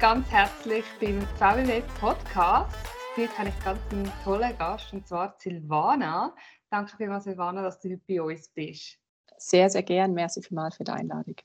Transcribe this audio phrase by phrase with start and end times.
[0.00, 2.74] ganz herzlich beim VWW Podcast.
[3.18, 6.34] Heute habe ich ganz einen tollen Gast, und zwar Silvana.
[6.70, 8.98] Danke vielmals, Silvana, dass du heute bei uns bist.
[9.36, 10.14] Sehr, sehr gern.
[10.14, 11.36] Merci vielmals für die Einladung.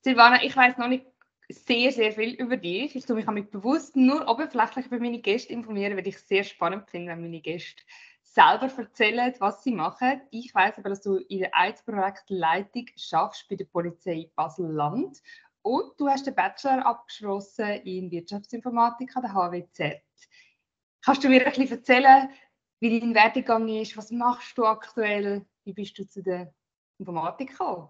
[0.00, 1.06] Silvana, ich weiß noch nicht
[1.48, 2.96] sehr, sehr viel über dich.
[2.96, 6.42] Ich tue mich damit bewusst nur oberflächlich über meine Gäste informieren, weil ich es sehr
[6.42, 7.80] spannend finde, wenn meine Gäste
[8.24, 10.20] selber erzählen, was sie machen.
[10.32, 15.22] Ich weiß aber, dass du in der IT-Projektleitung schaffst bei der Polizei Basel-Land
[15.62, 20.02] und du hast den Bachelor abgeschlossen in Wirtschaftsinformatik an der HWZ.
[21.04, 22.28] Kannst du mir ein bisschen erzählen,
[22.80, 23.96] wie dein Werdegang ist?
[23.96, 25.44] Was machst du aktuell?
[25.64, 26.52] Wie bist du zu der
[26.98, 27.88] Informatik gekommen?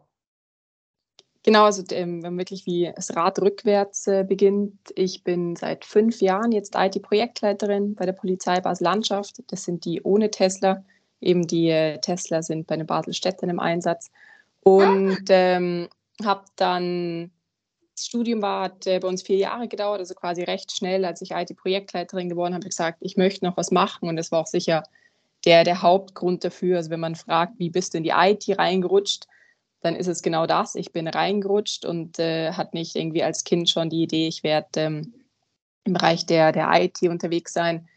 [1.44, 4.76] Genau, also ähm, wenn man wirklich wie das Rad rückwärts äh, beginnt.
[4.96, 9.42] Ich bin seit fünf Jahren jetzt IT-Projektleiterin bei der Polizei Basel-Landschaft.
[9.46, 10.84] Das sind die ohne Tesla.
[11.20, 14.10] Eben die äh, Tesla sind bei den Basel-Städten im Einsatz.
[14.60, 15.88] Und ähm,
[16.24, 17.30] habe dann,
[17.98, 21.20] das Studium war, hat äh, bei uns vier Jahre gedauert, also quasi recht schnell, als
[21.20, 24.08] ich IT-Projektleiterin geworden habe, gesagt, ich möchte noch was machen.
[24.08, 24.84] Und das war auch sicher
[25.44, 26.76] der, der Hauptgrund dafür.
[26.76, 29.26] Also wenn man fragt, wie bist du in die IT reingerutscht,
[29.80, 30.74] dann ist es genau das.
[30.74, 34.68] Ich bin reingerutscht und äh, hatte nicht irgendwie als Kind schon die Idee, ich werde
[34.76, 35.14] ähm,
[35.84, 37.88] im Bereich der, der IT unterwegs sein.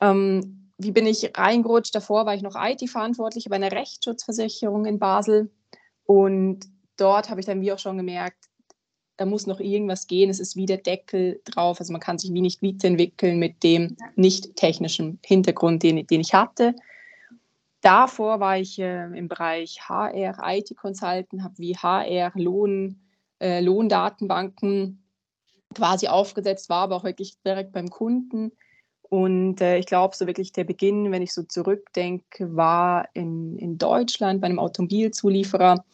[0.00, 1.94] Ähm, wie bin ich reingerutscht?
[1.94, 5.50] Davor war ich noch IT-verantwortlich bei einer Rechtsschutzversicherung in Basel.
[6.04, 8.46] Und dort habe ich dann wie auch schon gemerkt,
[9.16, 10.30] da muss noch irgendwas gehen.
[10.30, 11.80] Es ist wie der Deckel drauf.
[11.80, 16.34] Also man kann sich wie nicht weiterentwickeln mit dem nicht technischen Hintergrund, den, den ich
[16.34, 16.74] hatte.
[17.80, 23.00] Davor war ich äh, im Bereich HR, IT-Consultant, habe wie HR, Lohn,
[23.40, 25.02] äh, Lohndatenbanken
[25.74, 28.52] quasi aufgesetzt, war aber auch wirklich direkt beim Kunden.
[29.02, 33.78] Und äh, ich glaube, so wirklich der Beginn, wenn ich so zurückdenke, war in, in
[33.78, 35.84] Deutschland bei einem Automobilzulieferer.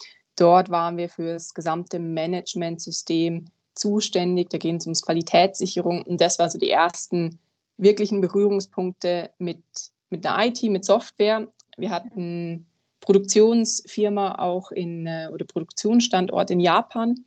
[0.42, 3.44] Dort waren wir für das gesamte Managementsystem
[3.76, 4.50] zuständig.
[4.50, 6.02] Da ging es ums Qualitätssicherung.
[6.02, 7.38] Und das waren so die ersten
[7.76, 9.62] wirklichen Berührungspunkte mit,
[10.10, 11.46] mit der IT, mit Software.
[11.76, 12.66] Wir hatten
[12.98, 17.24] Produktionsfirma auch in äh, oder Produktionsstandort in Japan.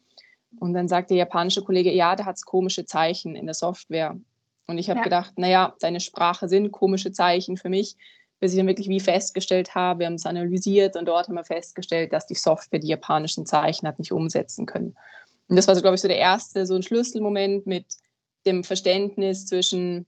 [0.59, 4.19] Und dann sagt der japanische Kollege, ja, da hat es komische Zeichen in der Software.
[4.67, 5.03] Und ich habe ja.
[5.05, 7.95] gedacht, naja, deine Sprache sind komische Zeichen für mich,
[8.39, 11.45] bis ich dann wirklich wie festgestellt habe, wir haben es analysiert und dort haben wir
[11.45, 14.95] festgestellt, dass die Software die japanischen Zeichen hat nicht umsetzen können.
[15.47, 17.85] Und das war so, glaube ich, so der erste, so ein Schlüsselmoment mit
[18.45, 20.05] dem Verständnis zwischen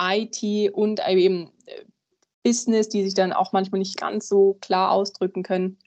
[0.00, 1.84] IT und eben äh,
[2.42, 5.78] Business, die sich dann auch manchmal nicht ganz so klar ausdrücken können.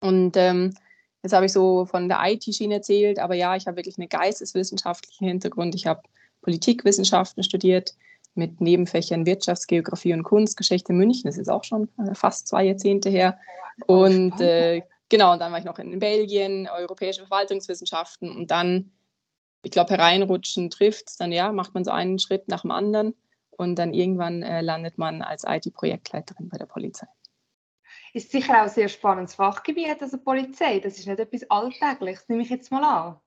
[0.00, 0.74] Und ähm,
[1.22, 5.26] jetzt habe ich so von der IT-Schiene erzählt, aber ja, ich habe wirklich einen geisteswissenschaftlichen
[5.26, 5.74] Hintergrund.
[5.74, 6.02] Ich habe
[6.40, 7.94] Politikwissenschaften studiert
[8.38, 11.24] mit Nebenfächern Wirtschaftsgeografie und Kunstgeschichte in München.
[11.24, 13.38] Das ist auch schon äh, fast zwei Jahrzehnte her.
[13.86, 18.92] Und äh, genau, und dann war ich noch in Belgien, europäische Verwaltungswissenschaften und dann,
[19.62, 23.14] ich glaube, hereinrutschen trifft es, dann ja, macht man so einen Schritt nach dem anderen
[23.50, 27.06] und dann irgendwann äh, landet man als IT-Projektleiterin bei der Polizei.
[28.14, 30.80] Ist sicher auch ein sehr spannendes Fachgebiet, also Polizei.
[30.80, 33.20] Das ist nicht etwas Alltägliches, nehme ich jetzt mal an.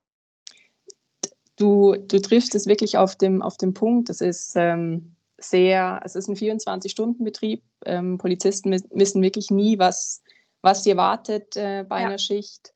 [1.61, 4.09] Du, du triffst es wirklich auf dem, auf dem Punkt.
[4.09, 7.63] Es ist ähm, sehr, es ist ein 24-Stunden-Betrieb.
[7.85, 10.23] Ähm, Polizisten wissen wirklich nie, was,
[10.61, 12.07] was sie erwartet äh, bei ja.
[12.07, 12.73] einer Schicht.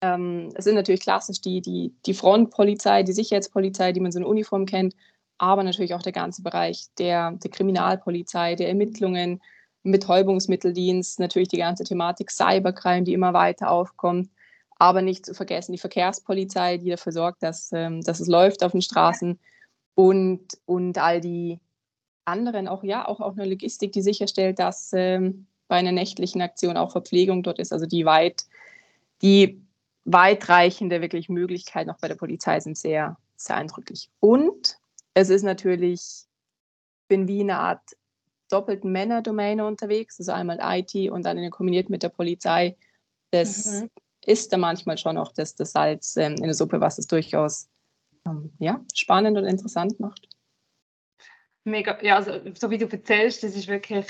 [0.00, 4.24] Ähm, es sind natürlich klassisch die, die, die Frontpolizei, die Sicherheitspolizei, die man so in
[4.24, 4.94] Uniform kennt
[5.38, 9.40] aber natürlich auch der ganze Bereich der, der Kriminalpolizei, der Ermittlungen,
[9.84, 14.28] Betäubungsmitteldienst, natürlich die ganze Thematik Cybercrime, die immer weiter aufkommt,
[14.78, 18.72] aber nicht zu vergessen die Verkehrspolizei, die dafür sorgt, dass, ähm, dass es läuft auf
[18.72, 19.38] den Straßen
[19.94, 21.58] und, und all die
[22.24, 26.76] anderen, auch ja, auch, auch eine Logistik, die sicherstellt, dass ähm, bei einer nächtlichen Aktion
[26.76, 28.44] auch Verpflegung dort ist, also die weit,
[29.22, 29.60] die
[30.04, 34.08] weitreichende wirklich Möglichkeiten auch bei der Polizei sind sehr, sehr eindrücklich.
[34.20, 34.78] Und
[35.14, 36.24] es ist natürlich,
[37.08, 37.82] bin wie eine Art
[38.50, 42.76] doppelten Männerdomäne unterwegs, also einmal IT und dann kombiniert mit der Polizei.
[43.30, 43.90] Das mhm.
[44.28, 47.68] Ist da manchmal schon auch das, das Salz ähm, in der Suppe, was es durchaus
[48.26, 50.28] ähm, ja, spannend und interessant macht.
[51.64, 54.06] Mega, ja, also so wie du erzählst, das ist wirklich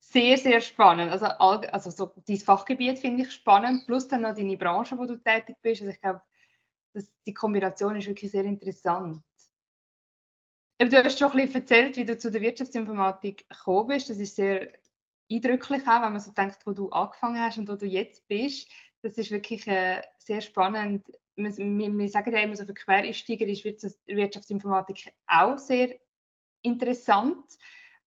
[0.00, 1.10] sehr, sehr spannend.
[1.10, 5.16] Also, also so dein Fachgebiet finde ich spannend, plus dann noch deine Branche, wo du
[5.16, 5.82] tätig bist.
[5.82, 6.22] Also ich glaube,
[7.26, 9.22] die Kombination ist wirklich sehr interessant.
[10.78, 14.10] Du hast schon ein bisschen erzählt, wie du zu der Wirtschaftsinformatik gekommen bist.
[14.10, 14.68] Das ist sehr
[15.30, 18.68] eindrücklich, auch wenn man so denkt, wo du angefangen hast und wo du jetzt bist.
[19.04, 21.06] Das ist wirklich äh, sehr spannend.
[21.36, 23.62] Wir, wir, sagen ja immer so, für Quereinsteiger ist
[24.06, 25.94] Wirtschaftsinformatik auch sehr
[26.62, 27.44] interessant.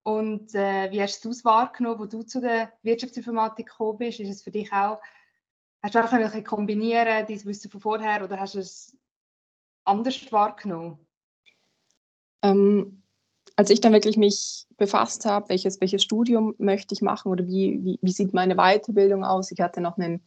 [0.02, 4.20] Und äh, wie hast du es wahrgenommen, wo du zu der Wirtschaftsinformatik gekommen bist?
[4.20, 5.00] Ist es für dich auch,
[5.84, 8.98] hast du auch ein bisschen kombinieren, dein Wissen von vorher, oder hast du es
[9.84, 10.98] anders wahrgenommen?
[12.42, 13.04] Ähm,
[13.56, 17.84] als ich dann wirklich mich befasst habe, welches, welches Studium möchte ich machen oder wie,
[17.84, 20.24] wie, wie sieht meine Weiterbildung aus, ich hatte noch einen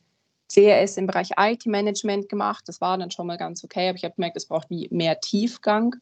[0.52, 2.64] CRS im Bereich IT-Management gemacht.
[2.66, 5.96] Das war dann schon mal ganz okay, aber ich habe gemerkt, es braucht mehr Tiefgang.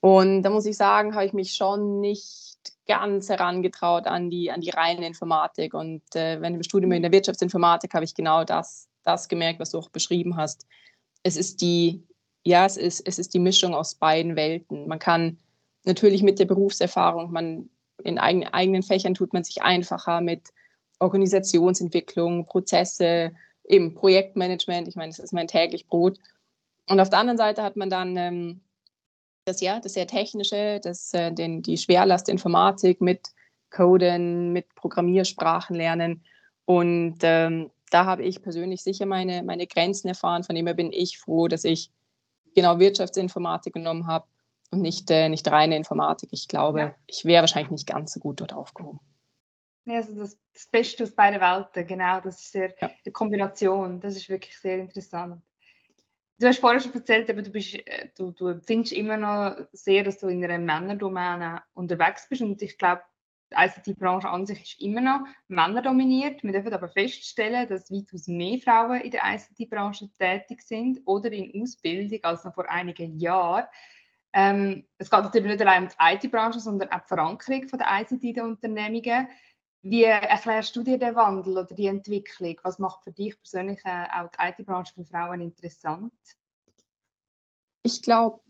[0.00, 2.54] Und da muss ich sagen, habe ich mich schon nicht
[2.86, 5.74] ganz herangetraut an die, an die reine Informatik.
[5.74, 9.70] Und äh, wenn im Studium in der Wirtschaftsinformatik habe ich genau das, das gemerkt, was
[9.70, 10.66] du auch beschrieben hast.
[11.22, 12.02] Es ist die,
[12.44, 14.86] ja, es ist, es ist die Mischung aus beiden Welten.
[14.86, 15.38] Man kann
[15.84, 17.70] natürlich mit der Berufserfahrung, man
[18.02, 20.50] in eigenen, eigenen Fächern tut man sich einfacher mit
[20.98, 23.32] Organisationsentwicklung, Prozesse,
[23.64, 26.18] eben Projektmanagement, ich meine, das ist mein täglich Brot.
[26.88, 28.60] Und auf der anderen Seite hat man dann ähm,
[29.44, 33.28] das ja, das sehr technische, das, äh, den, die Schwerlast Informatik mit
[33.70, 36.24] Coden, mit Programmiersprachen lernen.
[36.64, 40.44] Und ähm, da habe ich persönlich sicher meine, meine Grenzen erfahren.
[40.44, 41.90] Von dem her bin ich froh, dass ich
[42.54, 44.26] genau Wirtschaftsinformatik genommen habe
[44.70, 46.30] und nicht, äh, nicht reine Informatik.
[46.32, 46.94] Ich glaube, ja.
[47.06, 49.00] ich wäre wahrscheinlich nicht ganz so gut dort aufgehoben.
[49.86, 52.90] Ja, also das, das Beste aus beiden Welten, genau, das ist sehr, ja.
[53.04, 55.42] die Kombination, das ist wirklich sehr interessant.
[56.38, 60.02] Du hast vorher schon erzählt, aber du, bist, äh, du, du empfindest immer noch sehr,
[60.02, 63.02] dass du in einer Männerdomäne unterwegs bist und ich glaube,
[63.52, 66.42] die ICT-Branche an sich ist immer noch männerdominiert.
[66.42, 71.62] Wir dürfen aber feststellen, dass weitaus mehr Frauen in der ICT-Branche tätig sind oder in
[71.62, 73.66] Ausbildung als noch vor einigen Jahren.
[74.32, 77.88] Ähm, es geht natürlich nicht allein um die IT-Branche, sondern auch die Verankerung von der
[78.00, 79.28] ICT in den Unternehmungen.
[79.86, 82.58] Wie erklärst du dir den Wandel oder die Entwicklung?
[82.62, 86.14] Was macht für dich persönlich äh, auch die IT-Branche für Frauen interessant?
[87.82, 88.40] Ich glaube,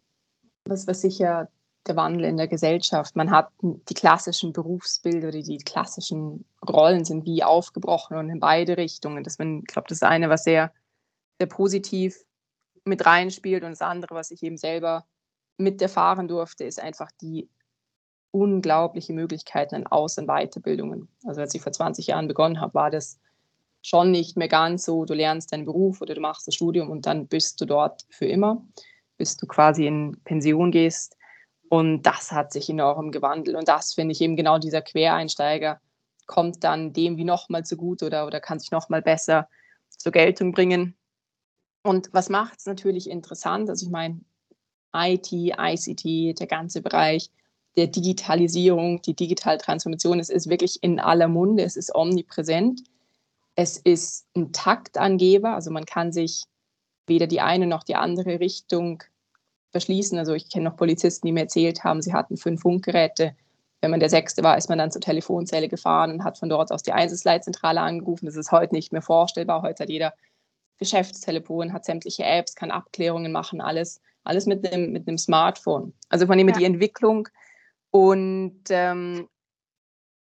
[0.65, 1.49] was, was sicher
[1.89, 7.27] der Wandel in der Gesellschaft, man hat die klassischen Berufsbilder oder die klassischen Rollen sind
[7.27, 9.25] wie aufgebrochen und in beide Richtungen.
[9.25, 10.73] Das, ich glaube, das eine, was sehr,
[11.41, 12.25] sehr positiv
[12.85, 15.05] mit reinspielt und das andere, was ich eben selber
[15.59, 17.51] mit erfahren durfte, ist einfach die
[18.35, 21.09] unglaubliche Möglichkeiten an Aus- und Weiterbildungen.
[21.25, 23.21] Also als ich vor 20 Jahren begonnen habe, war das
[23.81, 27.07] schon nicht mehr ganz so, du lernst deinen Beruf oder du machst das Studium und
[27.07, 28.65] dann bist du dort für immer,
[29.19, 31.17] bis du quasi in Pension gehst.
[31.69, 33.57] Und das hat sich enorm gewandelt.
[33.57, 35.81] Und das finde ich eben genau dieser Quereinsteiger
[36.27, 39.49] kommt dann dem wie nochmal zu gut oder, oder kann sich nochmal besser
[39.91, 40.97] zur Geltung bringen.
[41.83, 43.69] Und was macht es natürlich interessant?
[43.69, 44.21] Also ich meine,
[44.95, 47.31] IT, ICT, der ganze Bereich,
[47.77, 50.21] der Digitalisierung, die digitale Transformation.
[50.21, 52.83] Es ist wirklich in aller Munde, es ist omnipräsent.
[53.57, 56.45] Es ist ein Taktangeber, also man kann sich
[57.07, 59.03] weder die eine noch die andere Richtung
[59.71, 60.19] verschließen.
[60.19, 63.37] Also ich kenne noch Polizisten, die mir erzählt haben, sie hatten fünf Funkgeräte.
[63.81, 66.73] Wenn man der Sechste war, ist man dann zur Telefonzelle gefahren und hat von dort
[66.73, 68.27] aus die Einsatzleitzentrale angerufen.
[68.27, 69.63] Das ist heute nicht mehr vorstellbar.
[69.63, 70.15] Heute hat jeder
[70.79, 75.93] Geschäftstelefon, hat sämtliche Apps, kann Abklärungen machen, alles, alles mit einem, mit einem Smartphone.
[76.09, 76.55] Also von dem ja.
[76.57, 77.29] die Entwicklung
[77.95, 79.29] und ähm,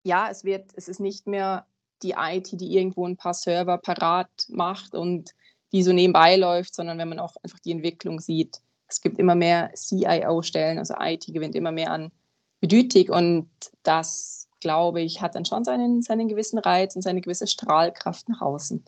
[0.04, 1.66] ja, es wird, es ist nicht mehr
[2.04, 5.32] die IT, die irgendwo ein paar Server parat macht und
[5.72, 8.62] die so nebenbei läuft, sondern wenn man auch einfach die Entwicklung sieht.
[8.86, 12.12] Es gibt immer mehr CIO-Stellen, also IT gewinnt immer mehr an
[12.60, 13.50] Bedeutung und
[13.82, 18.42] das, glaube ich, hat dann schon seinen, seinen gewissen Reiz und seine gewisse Strahlkraft nach
[18.42, 18.86] außen.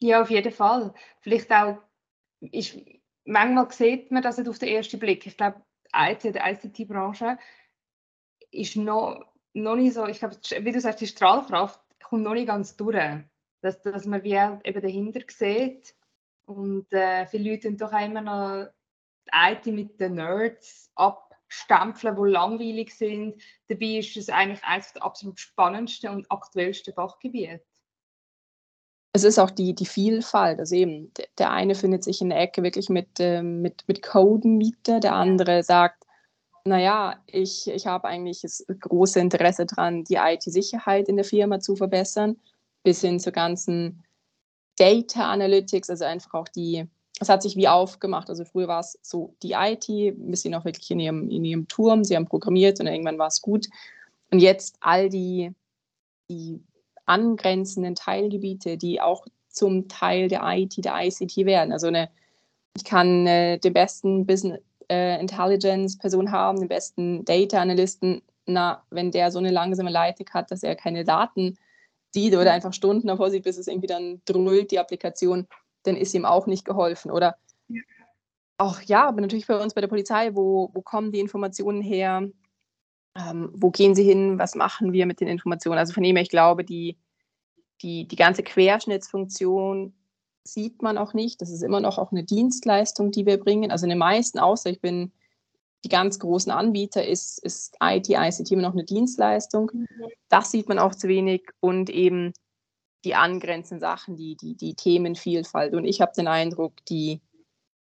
[0.00, 0.92] Ja, auf jeden Fall.
[1.20, 1.76] Vielleicht auch,
[2.40, 5.24] ich, manchmal sieht man das nicht auf den ersten Blick.
[5.28, 5.62] Ich glaube,
[5.94, 7.38] IT oder ICT-Branche
[8.54, 12.46] ist noch, noch nicht so, ich glaube, wie du sagst, die Strahlkraft kommt noch nicht
[12.46, 12.96] ganz durch.
[13.60, 15.94] Dass, dass man wie eben dahinter sieht.
[16.46, 18.68] Und äh, viele Leute doch auch immer noch
[19.26, 23.42] die IT mit den Nerds abstempeln, die langweilig sind.
[23.68, 27.62] Dabei ist es eigentlich eines der absolut spannendsten und aktuellsten Fachgebiete.
[29.14, 30.58] Es ist auch die, die Vielfalt.
[30.58, 34.60] Also eben, der eine findet sich in der Ecke wirklich mit, äh, mit, mit Coden
[34.60, 36.03] wieder, der andere sagt,
[36.66, 41.76] naja, ich, ich habe eigentlich das große Interesse daran, die IT-Sicherheit in der Firma zu
[41.76, 42.36] verbessern,
[42.82, 44.02] bis hin zur ganzen
[44.76, 46.86] Data Analytics, also einfach auch die,
[47.20, 48.28] es hat sich wie aufgemacht.
[48.28, 51.68] Also früher war es so die IT, ein bisschen noch wirklich in ihrem, in ihrem
[51.68, 53.66] Turm, sie haben programmiert und irgendwann war es gut.
[54.30, 55.52] Und jetzt all die,
[56.30, 56.60] die
[57.04, 61.72] angrenzenden Teilgebiete, die auch zum Teil der IT, der ICT werden.
[61.72, 62.08] Also eine,
[62.76, 69.30] ich kann äh, den besten Business, äh, Intelligence-Person haben, den besten Data-Analysten, na, wenn der
[69.30, 71.56] so eine langsame Leitung hat, dass er keine Daten
[72.12, 75.46] sieht oder einfach Stunden davor sieht, bis es irgendwie dann dröhlt, die Applikation,
[75.82, 77.10] dann ist ihm auch nicht geholfen.
[77.10, 77.36] Oder
[78.58, 82.28] auch ja, aber natürlich bei uns bei der Polizei, wo, wo kommen die Informationen her?
[83.16, 84.38] Ähm, wo gehen sie hin?
[84.38, 85.78] Was machen wir mit den Informationen?
[85.78, 86.98] Also von dem her, ich glaube, die,
[87.82, 89.94] die, die ganze Querschnittsfunktion
[90.44, 91.40] sieht man auch nicht.
[91.40, 93.70] Das ist immer noch auch eine Dienstleistung, die wir bringen.
[93.70, 95.10] Also in den meisten, außer ich bin
[95.84, 99.70] die ganz großen Anbieter, ist, ist IT, ICT immer noch eine Dienstleistung.
[99.72, 99.86] Mhm.
[100.28, 102.32] Das sieht man auch zu wenig und eben
[103.04, 105.74] die angrenzenden Sachen, die, die, die Themenvielfalt.
[105.74, 107.20] Und ich habe den Eindruck, die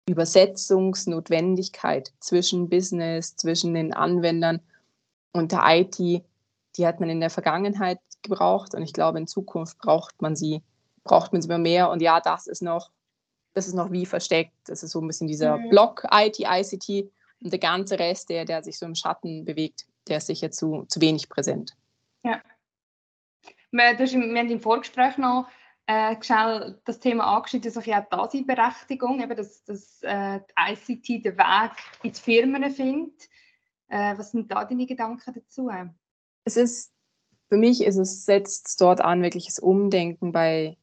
[0.09, 4.61] Übersetzungsnotwendigkeit zwischen Business, zwischen den Anwendern
[5.33, 9.79] und der IT, die hat man in der Vergangenheit gebraucht und ich glaube, in Zukunft
[9.79, 10.63] braucht man sie,
[11.09, 11.91] braucht man sie immer mehr.
[11.91, 12.91] Und ja, das ist noch,
[13.55, 14.55] das ist noch wie versteckt.
[14.67, 15.71] Das ist so ein bisschen dieser mhm.
[15.71, 17.11] Block IT, ICT
[17.43, 20.85] und der ganze Rest, der, der sich so im Schatten bewegt, der ist sicher zu,
[20.89, 21.77] zu wenig präsent.
[22.23, 22.41] Ja.
[23.71, 25.49] Wir, haben im Vorgespräch noch
[25.87, 31.39] äh, schnell das Thema angeschnitten, dass ja die Daseinberechtigung, eben dass, dass äh, ICT den
[31.39, 31.73] Weg
[32.03, 33.29] in die Firmen findet.
[33.89, 35.71] Äh, was sind da deine Gedanken dazu?
[36.45, 36.93] Es ist,
[37.49, 40.77] für mich ist es, setzt dort an, wirkliches Umdenken bei,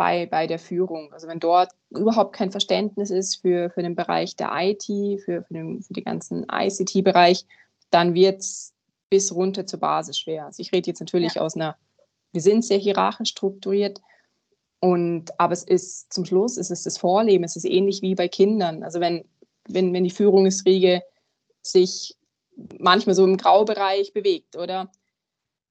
[0.00, 1.12] bei, bei der Führung.
[1.12, 5.52] Also wenn dort überhaupt kein Verständnis ist für, für den Bereich der IT, für, für,
[5.52, 7.44] den, für den ganzen ICT-Bereich,
[7.90, 8.72] dann wird es
[9.10, 10.46] bis runter zur Basis schwer.
[10.46, 11.42] Also ich rede jetzt natürlich ja.
[11.42, 11.76] aus einer
[12.32, 14.00] wir sind sehr hierarchisch strukturiert.
[14.80, 18.28] Und, aber es ist zum Schluss, es ist das Vorleben, es ist ähnlich wie bei
[18.28, 18.82] Kindern.
[18.82, 19.26] Also wenn,
[19.68, 21.02] wenn, wenn die Führungsriege
[21.60, 22.16] sich
[22.78, 24.90] manchmal so im Graubereich bewegt oder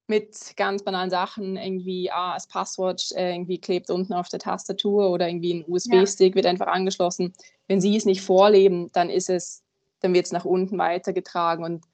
[0.10, 5.12] mit ganz banalen Sachen, irgendwie, ah, das Passwort äh, irgendwie klebt unten auf der Tastatur
[5.12, 6.36] oder irgendwie ein USB-Stick ja.
[6.36, 7.34] wird einfach angeschlossen.
[7.68, 9.64] Wenn sie es nicht vorleben, dann ist es,
[10.00, 11.64] dann wird es nach unten weitergetragen.
[11.64, 11.86] Und,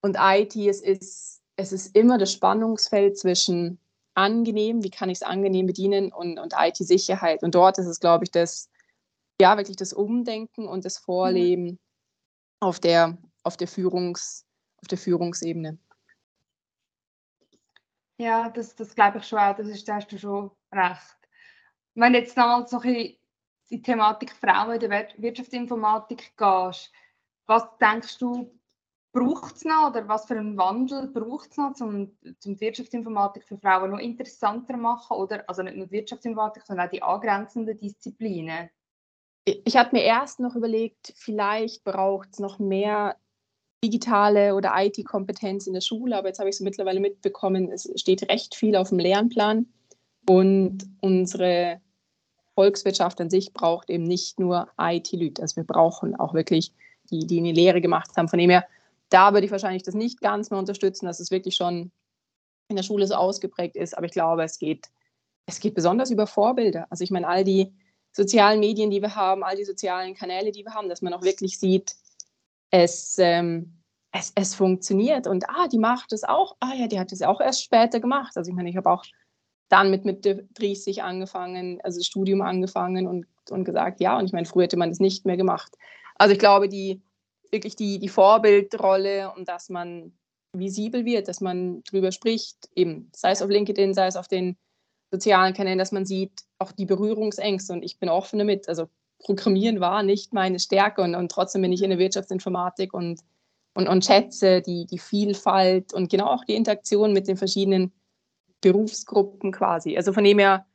[0.00, 3.78] und IT, es ist, es ist immer das Spannungsfeld zwischen
[4.14, 7.42] angenehm, wie kann ich es angenehm bedienen und, und IT-Sicherheit.
[7.42, 8.70] Und dort ist es, glaube ich, das,
[9.40, 11.78] ja, wirklich das Umdenken und das Vorleben mhm.
[12.60, 14.44] auf, der, auf, der Führungs,
[14.80, 15.78] auf der Führungsebene.
[18.20, 21.16] Ja, das, das glaube ich schon auch, das ist, da hast du schon recht.
[21.94, 23.16] Wenn jetzt nochmal so ein
[23.70, 26.92] die Thematik Frauen in der Wirtschaftsinformatik gehst,
[27.46, 28.60] was denkst du,
[29.12, 33.44] braucht es noch oder was für einen Wandel braucht es noch, um, um die Wirtschaftsinformatik
[33.44, 35.16] für Frauen noch interessanter zu machen?
[35.16, 38.68] Oder, also nicht nur die Wirtschaftsinformatik, sondern auch die angrenzenden Disziplinen?
[39.46, 43.16] Ich habe mir erst noch überlegt, vielleicht braucht es noch mehr
[43.82, 48.28] digitale oder IT-Kompetenz in der Schule, aber jetzt habe ich es mittlerweile mitbekommen, es steht
[48.28, 49.66] recht viel auf dem Lernplan
[50.28, 51.80] und unsere
[52.54, 56.72] Volkswirtschaft an sich braucht eben nicht nur IT-Lüt, also wir brauchen auch wirklich
[57.10, 58.28] die, die eine Lehre gemacht haben.
[58.28, 58.66] Von dem her
[59.10, 61.90] da würde ich wahrscheinlich das nicht ganz mehr unterstützen, dass es wirklich schon
[62.68, 63.96] in der Schule so ausgeprägt ist.
[63.96, 64.86] Aber ich glaube, es geht,
[65.46, 66.86] es geht besonders über Vorbilder.
[66.90, 67.72] Also ich meine, all die
[68.12, 71.22] sozialen Medien, die wir haben, all die sozialen Kanäle, die wir haben, dass man auch
[71.22, 71.96] wirklich sieht,
[72.70, 75.26] es, ähm, es, es funktioniert.
[75.26, 76.56] Und ah, die macht es auch.
[76.60, 78.36] Ah ja, die hat es auch erst später gemacht.
[78.36, 79.04] Also ich meine, ich habe auch
[79.68, 84.46] dann mit Mitte 30 angefangen, also Studium angefangen und, und gesagt, ja, und ich meine,
[84.46, 85.76] früher hätte man das nicht mehr gemacht.
[86.16, 87.02] Also ich glaube, die,
[87.52, 90.12] wirklich die, die Vorbildrolle und dass man
[90.52, 94.56] visibel wird, dass man drüber spricht, eben sei es auf LinkedIn, sei es auf den
[95.12, 98.68] sozialen Kanälen, dass man sieht, auch die Berührungsängste und ich bin offen damit.
[98.68, 98.88] Also
[99.20, 103.20] Programmieren war nicht meine Stärke und, und trotzdem bin ich in der Wirtschaftsinformatik und,
[103.74, 107.92] und, und schätze die, die Vielfalt und genau auch die Interaktion mit den verschiedenen
[108.60, 109.96] Berufsgruppen quasi.
[109.96, 110.66] Also von dem her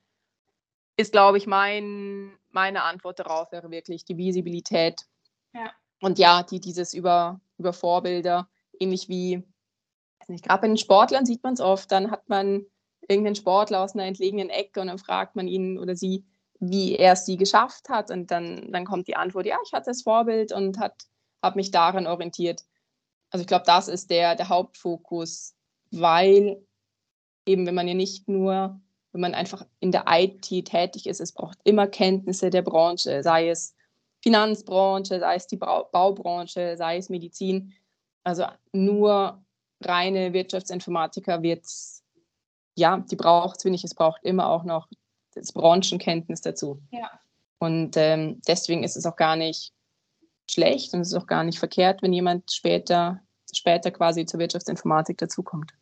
[0.97, 5.01] ist, glaube ich, mein, meine Antwort darauf wäre wirklich die Visibilität.
[5.53, 5.71] Ja
[6.01, 8.49] und ja, die, dieses über, über Vorbilder,
[8.79, 9.43] ähnlich wie,
[10.27, 12.65] gerade bei den Sportlern sieht man es oft, dann hat man
[13.07, 16.25] irgendeinen Sportler aus einer entlegenen Ecke und dann fragt man ihn oder sie,
[16.69, 18.11] wie er sie geschafft hat.
[18.11, 20.95] Und dann, dann kommt die Antwort, ja, ich hatte das Vorbild und habe
[21.55, 22.63] mich daran orientiert.
[23.29, 25.55] Also ich glaube, das ist der, der Hauptfokus,
[25.91, 26.65] weil
[27.45, 28.79] eben, wenn man ja nicht nur,
[29.11, 33.49] wenn man einfach in der IT tätig ist, es braucht immer Kenntnisse der Branche, sei
[33.49, 33.75] es
[34.21, 37.73] Finanzbranche, sei es die Baubranche, sei es Medizin.
[38.23, 39.43] Also nur
[39.81, 42.03] reine Wirtschaftsinformatiker wird es,
[42.75, 44.87] ja, die braucht es, finde ich, es braucht immer auch noch
[45.35, 46.81] das Branchenkenntnis dazu.
[46.91, 47.11] Ja.
[47.59, 49.73] Und ähm, deswegen ist es auch gar nicht
[50.49, 53.21] schlecht und es ist auch gar nicht verkehrt, wenn jemand später,
[53.53, 55.73] später quasi zur Wirtschaftsinformatik dazukommt.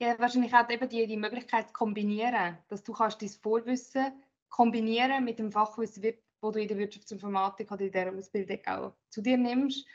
[0.00, 4.12] Ja, wahrscheinlich hat eben die, die Möglichkeit zu kombinieren, dass du kannst dein Vorwissen
[4.48, 6.02] kombinieren mit dem Fachwissen
[6.44, 9.86] wo du in der Wirtschaftsinformatik oder in dieser Ausbildung auch zu dir nimmst.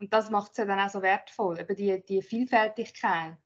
[0.00, 3.36] Und das macht es ja dann auch so wertvoll, eben die, die Vielfältigkeit.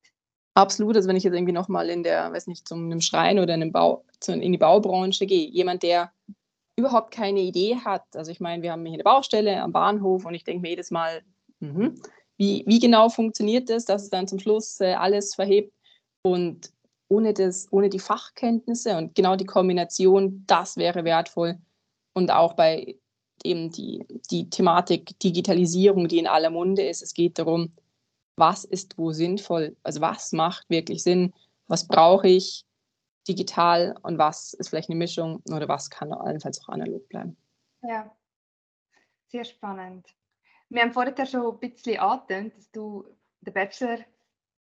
[0.56, 3.54] Absolut, also wenn ich jetzt irgendwie nochmal in der, weiß nicht, zum einem Schrein oder
[3.54, 6.12] in, einem Bau, in die Baubranche gehe, jemand, der
[6.76, 10.32] überhaupt keine Idee hat, also ich meine, wir haben hier eine Baustelle am Bahnhof und
[10.32, 11.20] ich denke mir jedes Mal,
[11.60, 11.90] mh,
[12.38, 15.74] wie, wie genau funktioniert das, dass es dann zum Schluss äh, alles verhebt
[16.22, 16.72] und
[17.08, 21.58] ohne, das, ohne die Fachkenntnisse und genau die Kombination, das wäre wertvoll.
[22.14, 22.96] Und auch bei
[23.44, 27.02] eben die, die Thematik Digitalisierung, die in aller Munde ist.
[27.02, 27.72] Es geht darum,
[28.36, 31.32] was ist wo sinnvoll, also was macht wirklich Sinn,
[31.66, 32.64] was brauche ich
[33.26, 37.36] digital und was ist vielleicht eine Mischung oder was kann allenfalls auch analog bleiben.
[37.82, 38.14] Ja,
[39.28, 40.06] sehr spannend.
[40.68, 43.04] Wir haben vorhin schon ein bisschen angetönt, dass du
[43.40, 43.98] den Bachelor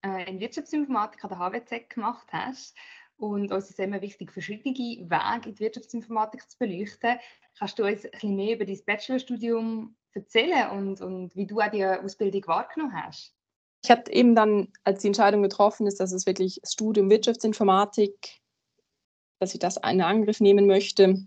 [0.05, 2.77] äh, in Wirtschaftsinformatik an der HWZ gemacht hast.
[3.17, 7.19] Und uns ist immer wichtig, verschiedene Wege in die Wirtschaftsinformatik zu beleuchten.
[7.59, 11.71] Kannst du uns ein bisschen mehr über dein Bachelorstudium erzählen und, und wie du auch
[11.71, 13.35] die Ausbildung wahrgenommen hast?
[13.83, 18.41] Ich hatte eben dann, als die Entscheidung getroffen ist, dass es wirklich das Studium Wirtschaftsinformatik,
[19.39, 21.27] dass ich das in Angriff nehmen möchte,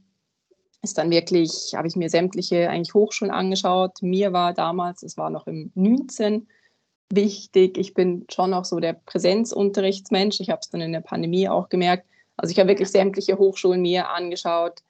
[0.81, 4.01] ist dann wirklich, habe ich mir sämtliche eigentlich Hochschulen angeschaut.
[4.01, 6.47] Mir war damals, es war noch im 19,
[7.11, 7.77] wichtig.
[7.77, 10.39] Ich bin schon auch so der Präsenzunterrichtsmensch.
[10.39, 12.07] Ich habe es dann in der Pandemie auch gemerkt.
[12.37, 14.81] Also ich habe wirklich sämtliche Hochschulen mir angeschaut.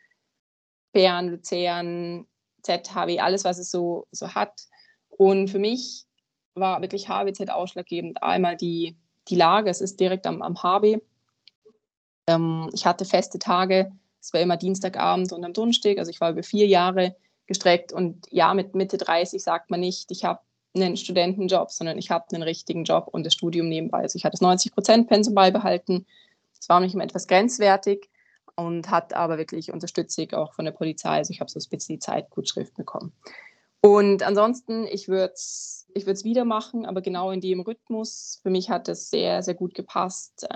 [0.94, 2.26] Bern, Luzern,
[2.64, 4.68] ZHW, alles, was es so, so hat.
[5.10, 6.06] Und für mich
[6.56, 8.22] war wirklich HWZ ausschlaggebend.
[8.24, 11.02] Einmal die, die Lage, es ist direkt am, am HB.
[12.28, 15.98] Ähm, ich hatte feste Tage, es war immer Dienstagabend und am Donnerstag.
[15.98, 17.16] Also ich war über vier Jahre
[17.48, 17.92] gestreckt.
[17.92, 20.40] Und ja, mit Mitte 30 sagt man nicht, ich habe
[20.76, 24.00] einen Studentenjob, sondern ich habe einen richtigen Job und das Studium nebenbei.
[24.00, 26.06] Also ich hatte das 90 Prozent Pensum beibehalten.
[26.58, 28.10] Das war mich immer etwas grenzwertig
[28.56, 31.18] und hat aber wirklich Unterstützung auch von der Polizei.
[31.18, 33.12] Also ich habe so ein bisschen die Zeitgutschrift bekommen.
[33.82, 38.40] Und ansonsten, ich würde es ich wieder machen, aber genau in dem Rhythmus.
[38.44, 40.48] Für mich hat es sehr, sehr gut gepasst,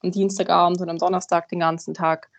[0.00, 2.30] am Dienstagabend und am Donnerstag den ganzen Tag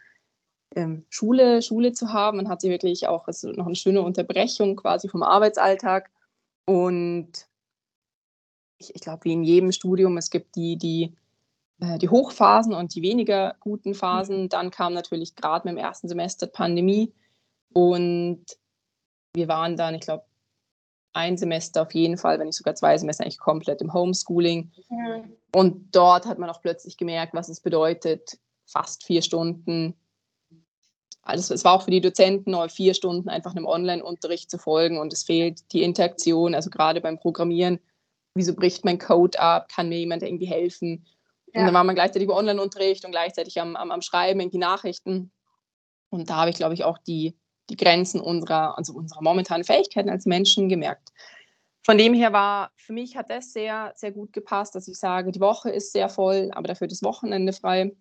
[0.75, 2.37] ähm, Schule, Schule zu haben.
[2.37, 6.09] Man hat sie wirklich auch also noch eine schöne Unterbrechung quasi vom Arbeitsalltag
[6.65, 7.47] und
[8.77, 11.15] ich, ich glaube, wie in jedem Studium, es gibt die, die,
[11.79, 14.43] äh, die Hochphasen und die weniger guten Phasen.
[14.43, 14.49] Mhm.
[14.49, 17.13] Dann kam natürlich gerade mit dem ersten Semester Pandemie
[17.73, 18.43] und
[19.33, 20.25] wir waren dann, ich glaube,
[21.15, 24.71] ein Semester auf jeden Fall, wenn nicht sogar zwei Semester eigentlich komplett im Homeschooling.
[24.89, 25.33] Mhm.
[25.53, 29.95] Und dort hat man auch plötzlich gemerkt, was es bedeutet, fast vier Stunden
[31.25, 34.99] also es war auch für die Dozenten nur vier Stunden einfach einem Online-Unterricht zu folgen
[34.99, 37.79] und es fehlt die Interaktion, also gerade beim Programmieren,
[38.35, 41.07] wieso bricht mein Code ab, kann mir jemand irgendwie helfen?
[41.51, 41.61] Ja.
[41.61, 45.31] Und dann war man gleichzeitig im Online-Unterricht und gleichzeitig am, am, am Schreiben, irgendwie Nachrichten.
[46.09, 47.35] Und da habe ich, glaube ich, auch die,
[47.69, 51.11] die Grenzen unserer, also unserer momentanen Fähigkeiten als Menschen gemerkt.
[51.83, 55.31] Von dem her war, für mich hat das sehr, sehr gut gepasst, dass ich sage,
[55.31, 57.91] die Woche ist sehr voll, aber dafür das Wochenende frei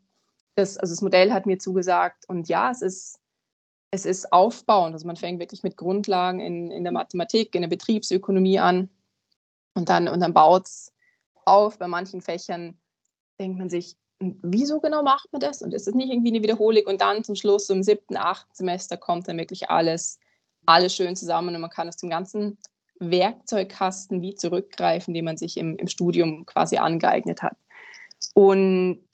[0.54, 3.20] das, also das Modell hat mir zugesagt und ja, es ist,
[3.90, 4.94] es ist aufbauend.
[4.94, 8.90] Also man fängt wirklich mit Grundlagen in, in der Mathematik, in der Betriebsökonomie an
[9.74, 10.92] und dann, und dann baut es
[11.44, 11.78] auf.
[11.78, 12.78] Bei manchen Fächern
[13.38, 13.96] denkt man sich,
[14.42, 15.62] wieso genau macht man das?
[15.62, 16.84] Und ist das nicht irgendwie eine Wiederholung?
[16.86, 20.18] Und dann zum Schluss, im siebten, achten Semester, kommt dann wirklich alles,
[20.66, 22.58] alles schön zusammen und man kann aus dem ganzen
[22.98, 27.56] Werkzeugkasten wie zurückgreifen, den man sich im, im Studium quasi angeeignet hat.
[28.34, 29.04] Und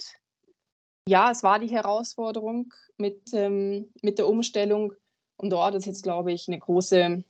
[1.06, 4.92] ja, es war die Herausforderung mit, ähm, mit der Umstellung.
[5.36, 7.24] Und dort ist jetzt, glaube ich, eine große,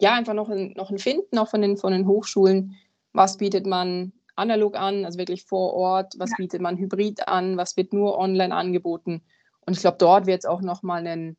[0.00, 2.76] ja, einfach noch ein, noch ein Finden auch von den, von den Hochschulen.
[3.12, 6.14] Was bietet man analog an, also wirklich vor Ort?
[6.18, 6.36] Was ja.
[6.38, 7.56] bietet man hybrid an?
[7.56, 9.22] Was wird nur online angeboten?
[9.66, 11.36] Und ich glaube, dort wird es auch nochmal einen,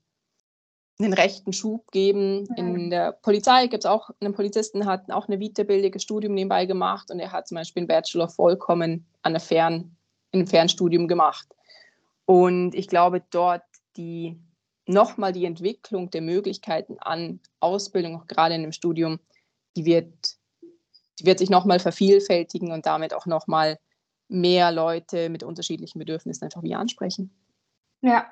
[0.99, 2.47] einen rechten Schub geben.
[2.55, 2.63] Ja.
[2.63, 7.11] In der Polizei gibt es auch einen Polizisten, hat auch eine weiterbildliches Studium nebenbei gemacht
[7.11, 9.95] und er hat zum Beispiel einen Bachelor vollkommen an der Fern,
[10.31, 11.47] im Fernstudium gemacht.
[12.25, 13.63] Und ich glaube, dort
[13.97, 14.39] die
[14.85, 19.19] nochmal die Entwicklung der Möglichkeiten an Ausbildung, auch gerade in dem Studium,
[19.75, 20.35] die wird,
[21.19, 23.77] die wird sich nochmal vervielfältigen und damit auch nochmal
[24.27, 27.31] mehr Leute mit unterschiedlichen Bedürfnissen einfach wie ansprechen.
[28.01, 28.31] Ja.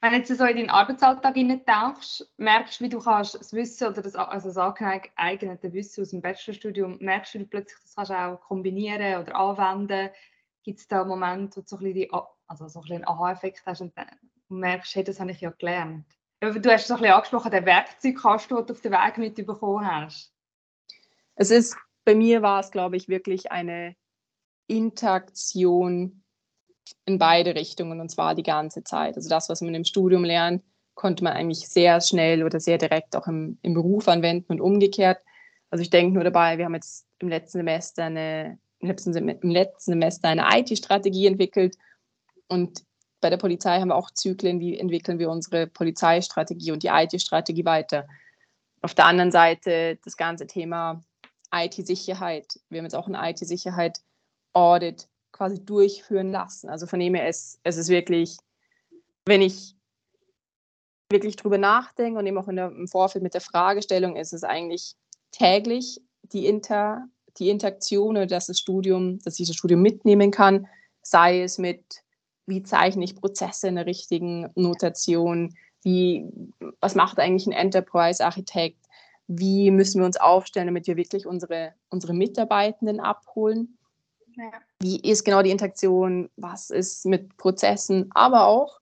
[0.00, 1.34] Wenn jetzt so in deinen Arbeitsalltag
[1.66, 6.10] tauchst, merkst du, wie du kannst das Wissen oder das, also das angeeignete Wissen aus
[6.10, 10.10] dem Bachelorstudium, merkst du, wie du plötzlich das kannst auch kombinieren oder anwenden
[10.62, 12.12] Gibt es da Momente, wo du so ein bisschen, die,
[12.46, 13.94] also so ein bisschen Aha-Effekt hast und
[14.48, 16.04] merkst, hey, das habe ich ja gelernt?
[16.40, 20.33] Du hast so ein bisschen angesprochen, den Werkzeugkasten, den du auf den Weg mitbekommen hast.
[21.36, 23.96] Es ist, bei mir war es, glaube ich, wirklich eine
[24.66, 26.22] Interaktion
[27.06, 29.16] in beide Richtungen und zwar die ganze Zeit.
[29.16, 30.62] Also das, was man im Studium lernt,
[30.94, 35.18] konnte man eigentlich sehr schnell oder sehr direkt auch im, im Beruf anwenden und umgekehrt.
[35.70, 40.28] Also ich denke nur dabei, wir haben jetzt im letzten Semester eine im letzten Semester
[40.28, 41.76] eine IT-Strategie entwickelt
[42.48, 42.84] und
[43.22, 47.64] bei der Polizei haben wir auch Zyklen, wie entwickeln wir unsere Polizeistrategie und die IT-Strategie
[47.64, 48.06] weiter.
[48.82, 51.02] Auf der anderen Seite das ganze Thema
[51.54, 52.60] IT-Sicherheit.
[52.68, 56.68] Wir haben jetzt auch ein IT-Sicherheit-Audit quasi durchführen lassen.
[56.68, 58.36] Also von dem her, es, es ist wirklich,
[59.26, 59.74] wenn ich
[61.10, 64.94] wirklich drüber nachdenke und eben auch der, im Vorfeld mit der Fragestellung, ist es eigentlich
[65.32, 66.00] täglich
[66.32, 67.06] die, Inter,
[67.38, 70.66] die Interaktion oder dass das Studium, dass ich das Studium mitnehmen kann,
[71.02, 72.02] sei es mit,
[72.46, 76.26] wie zeichne ich Prozesse in der richtigen Notation, wie,
[76.80, 78.83] was macht eigentlich ein Enterprise-Architekt,
[79.26, 83.78] wie müssen wir uns aufstellen, damit wir wirklich unsere, unsere Mitarbeitenden abholen.
[84.36, 84.50] Ja.
[84.80, 88.80] Wie ist genau die Interaktion, was ist mit Prozessen, aber auch,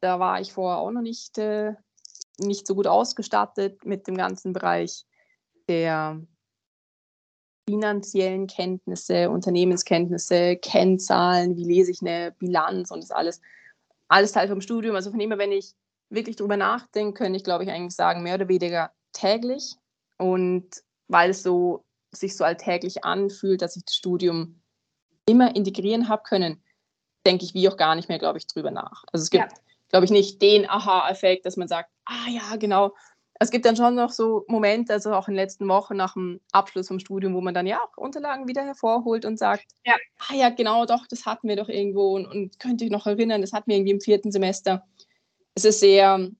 [0.00, 1.74] da war ich vorher auch noch nicht, äh,
[2.38, 5.06] nicht so gut ausgestattet mit dem ganzen Bereich
[5.68, 6.20] der
[7.68, 13.40] finanziellen Kenntnisse, Unternehmenskenntnisse, Kennzahlen, wie lese ich eine Bilanz und das alles,
[14.08, 14.96] alles Teil vom Studium.
[14.96, 15.74] Also von dem her, wenn ich
[16.08, 19.76] wirklich drüber nachdenke, könnte ich, glaube ich, eigentlich sagen, mehr oder weniger täglich.
[20.16, 20.68] Und
[21.08, 24.60] weil es so sich so alltäglich anfühlt, dass ich das Studium
[25.26, 26.62] immer integrieren habe können,
[27.26, 29.04] denke ich wie auch gar nicht mehr, glaube ich, drüber nach.
[29.12, 29.58] Also es gibt, ja.
[29.90, 32.94] glaube ich, nicht den Aha-Effekt, dass man sagt, ah ja, genau.
[33.40, 36.40] Es gibt dann schon noch so Momente, also auch in den letzten Wochen nach dem
[36.50, 39.94] Abschluss vom Studium, wo man dann ja auch Unterlagen wieder hervorholt und sagt, ja.
[40.18, 43.40] ah ja, genau, doch, das hatten wir doch irgendwo und, und könnte ich noch erinnern,
[43.40, 44.84] das hatten wir irgendwie im vierten Semester.
[45.54, 46.30] Es ist sehr,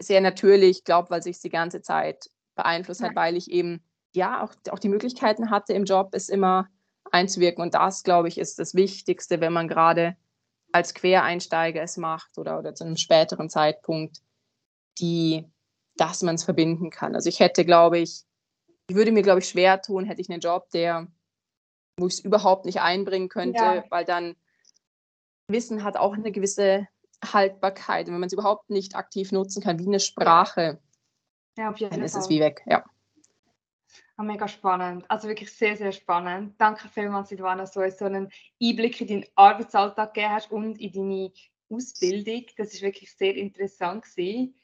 [0.00, 3.08] sehr natürlich, glaube weil sich die ganze Zeit beeinflusst ja.
[3.08, 3.82] hat, weil ich eben
[4.12, 6.68] ja auch, auch die Möglichkeiten hatte im Job, es immer
[7.12, 7.62] einzuwirken.
[7.62, 10.16] Und das, glaube ich, ist das Wichtigste, wenn man gerade
[10.72, 14.18] als Quereinsteiger es macht oder, oder zu einem späteren Zeitpunkt,
[14.98, 15.46] die,
[15.96, 17.14] dass man es verbinden kann.
[17.14, 18.22] Also ich hätte, glaube ich,
[18.88, 21.06] ich würde mir, glaube ich, schwer tun, hätte ich einen Job, der,
[21.96, 23.84] wo ich es überhaupt nicht einbringen könnte, ja.
[23.90, 24.36] weil dann
[25.48, 26.86] Wissen hat auch eine gewisse
[27.24, 28.06] Haltbarkeit.
[28.06, 30.80] Wenn man es überhaupt nicht aktiv nutzen kann, wie eine Sprache,
[31.56, 32.62] ja, auf jeden dann ist es wie weg.
[32.66, 32.84] Ja.
[34.16, 35.04] Oh, mega spannend.
[35.08, 36.54] Also wirklich sehr, sehr spannend.
[36.58, 38.30] Danke vielmals, Silvana, dass du so einen
[38.62, 41.32] Einblick in deinen Arbeitsalltag gegeben hast und in deine
[41.70, 42.46] Ausbildung.
[42.56, 44.54] Das ist wirklich sehr interessant gewesen.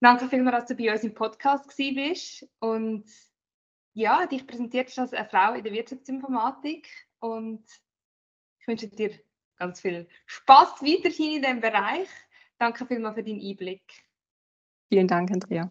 [0.00, 3.04] Danke vielmals, dass du bei uns im Podcast bist und
[3.94, 6.88] ja, dich präsentiert hast als eine Frau in der Wirtschaftsinformatik
[7.20, 7.64] und
[8.58, 9.18] ich wünsche dir
[9.56, 12.08] ganz viel Spaß weiterhin in diesem Bereich.
[12.58, 13.82] Danke vielmals für deinen Einblick.
[14.88, 15.70] Vielen Dank, Andrea.